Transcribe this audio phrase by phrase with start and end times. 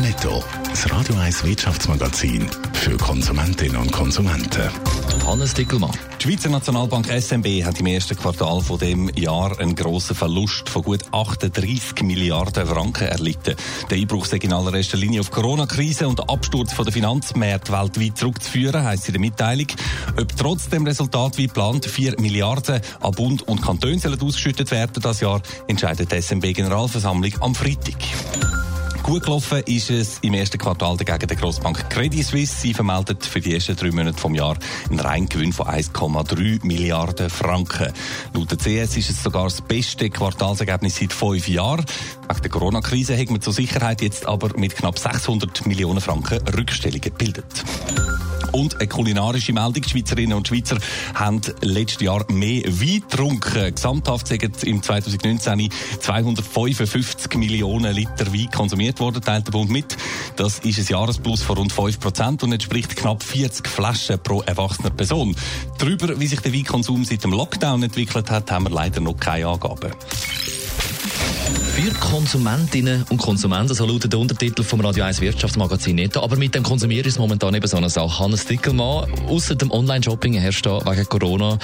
[0.00, 4.70] Netto, das Radio 1 Wirtschaftsmagazin für Konsumentinnen und Konsumenten.
[5.26, 5.90] Hannes Dickelmann.
[6.18, 10.82] Die Schweizer Nationalbank SMB hat im ersten Quartal von dem Jahr einen grossen Verlust von
[10.82, 13.56] gut 38 Milliarden Franken erlitten.
[13.90, 18.84] Der Einbruch sei in allererster Linie auf Corona-Krise und Absturz von der Finanzmärkte weltweit zurückzuführen,
[18.84, 19.66] heisst in der Mitteilung.
[20.18, 25.20] Ob trotzdem Resultat wie geplant 4 Milliarden an Bund und Kanton sollen ausgeschüttet werden das
[25.20, 28.59] Jahr, entscheidet die SMB-Generalversammlung am Freitag.
[29.10, 32.60] Gut gelaufen ist es im ersten Quartal dagegen der Grossbank Credit Suisse.
[32.60, 34.56] Sie vermeldet für die ersten drei Monate vom Jahr
[34.88, 37.92] einen Reingewinn von 1,3 Milliarden Franken.
[38.34, 41.84] Laut der CS ist es sogar das beste Quartalsergebnis seit fünf Jahren.
[42.28, 47.00] Wegen der Corona-Krise hat man zur Sicherheit jetzt aber mit knapp 600 Millionen Franken Rückstellungen
[47.00, 47.64] gebildet.
[48.52, 49.84] Und eine kulinarische Meldung.
[49.84, 50.78] Schweizerinnen und Schweizer
[51.14, 53.74] haben letztes Jahr mehr Wein getrunken.
[53.74, 59.96] Gesamthaft sind im 2019 255 Millionen Liter Wein konsumiert worden, teilt der Bund mit.
[60.36, 64.90] Das ist ein Jahresplus von rund 5 Prozent und entspricht knapp 40 Flaschen pro erwachsener
[64.90, 65.36] Person.
[65.78, 69.46] Darüber, wie sich der Weinkonsum seit dem Lockdown entwickelt hat, haben wir leider noch keine
[69.46, 69.92] Angaben.
[71.80, 76.22] Für Konsumentinnen und Konsumenten, so lautet der Untertitel vom Radio 1 Wirtschaftsmagazin Netto.
[76.22, 78.18] Aber mit dem Konsumieren ist momentan eben so eine Sache.
[78.18, 81.58] Hannes Dickelmann, außer dem Online-Shopping herrscht da wegen Corona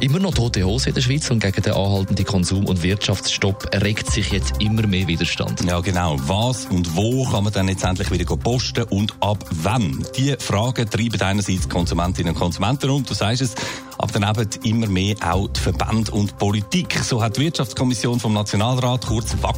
[0.00, 4.10] immer noch tote Hose in der Schweiz und gegen den anhaltenden Konsum- und Wirtschaftsstopp regt
[4.10, 5.62] sich jetzt immer mehr Widerstand.
[5.64, 6.16] Ja, genau.
[6.20, 10.02] Was und wo kann man dann jetzt endlich wieder posten und ab wann?
[10.16, 13.54] Die Fragen treiben einerseits Konsumentinnen und Konsumenten um, du sagst es,
[13.98, 16.98] aber daneben immer mehr auch die Verbände und Politik.
[17.02, 19.57] So hat die Wirtschaftskommission vom Nationalrat, kurz WAC,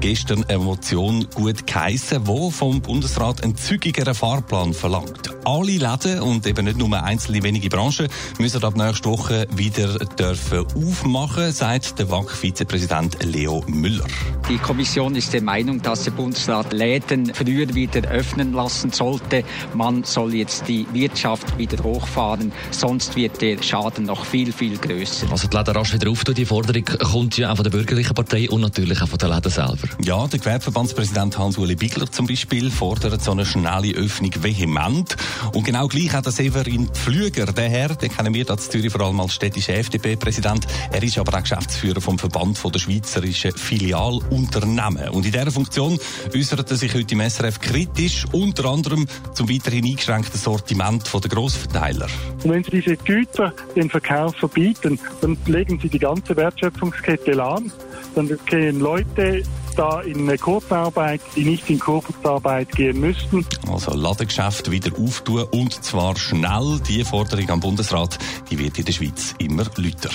[0.00, 5.37] gestern eine Motion gut geheissen, wo vom Bundesrat einen zügigeren Fahrplan verlangt.
[5.48, 8.06] Alle Läden und eben nicht nur einzelne wenige Branchen
[8.38, 14.04] müssen ab nächster Woche wieder dürfen aufmachen, sagt der WAC-Vizepräsident Leo Müller.
[14.50, 19.42] Die Kommission ist der Meinung, dass der Bundesrat Läden früher wieder öffnen lassen sollte.
[19.72, 25.32] Man soll jetzt die Wirtschaft wieder hochfahren, sonst wird der Schaden noch viel, viel größer.
[25.32, 28.50] Also die Läden rasch wieder auf, die Forderung kommt ja auch von der bürgerlichen Partei
[28.50, 29.88] und natürlich auch von den Läden selber.
[30.04, 35.16] Ja, der Gewerbeverbandspräsident Hans-Uli Bigler zum Beispiel fordert so eine schnelle Öffnung vehement.
[35.52, 39.02] Und genau gleich hat der Severin Pflüger, der Herr, den kennen wir als Zürich vor
[39.02, 40.66] allem als städtischer FDP-Präsident.
[40.92, 45.08] Er ist aber auch Geschäftsführer vom Verband der schweizerischen Filialunternehmen.
[45.10, 45.98] Und in dieser Funktion
[46.34, 52.08] äußert er sich heute im SRF kritisch, unter anderem zum weiterhin eingeschränkten Sortiment der Grossverteiler.
[52.42, 57.72] Und wenn Sie diese Güter den Verkauf verbieten, dann legen Sie die ganze Wertschöpfungskette lahm.
[58.14, 59.42] Dann gehen Leute
[59.76, 63.46] da in eine Kurzarbeit, die nicht in Kurzarbeit gehen müssten.
[63.70, 66.80] Also Ladengeschäft wieder auftun und zwar schnell.
[66.88, 68.18] Die Forderung am Bundesrat,
[68.50, 70.10] die wird in der Schweiz immer lauter.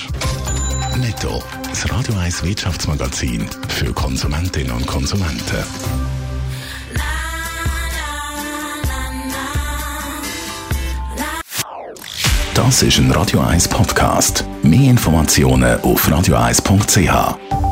[0.98, 5.64] Netto, das Radio 1 Wirtschaftsmagazin für Konsumentinnen und Konsumenten.
[12.54, 14.44] Das ist ein Radio 1 Podcast.
[14.62, 17.63] Mehr Informationen auf radio1.ch.